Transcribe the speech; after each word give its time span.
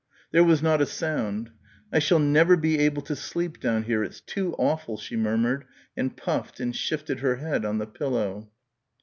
There 0.31 0.43
was 0.43 0.63
not 0.63 0.81
a 0.81 0.87
sound. 0.87 1.51
"I 1.93 1.99
shall 1.99 2.17
never 2.17 2.57
be 2.57 2.79
able 2.79 3.03
to 3.03 3.15
sleep 3.15 3.59
down 3.59 3.83
here, 3.83 4.03
it's 4.03 4.19
too 4.19 4.55
awful," 4.57 4.97
she 4.97 5.15
murmured, 5.15 5.63
and 5.95 6.17
puffed 6.17 6.59
and 6.59 6.75
shifted 6.75 7.19
her 7.19 7.35
head 7.35 7.65
on 7.65 7.77
the 7.77 7.85
pillow. 7.85 8.49